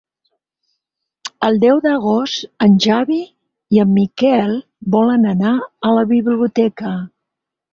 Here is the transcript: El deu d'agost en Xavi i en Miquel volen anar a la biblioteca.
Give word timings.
El 1.47 1.59
deu 1.63 1.81
d'agost 1.83 2.47
en 2.67 2.77
Xavi 2.85 3.19
i 3.77 3.83
en 3.83 3.93
Miquel 4.01 4.57
volen 4.99 5.29
anar 5.37 5.55
a 5.91 5.97
la 5.99 6.09
biblioteca. 6.17 6.97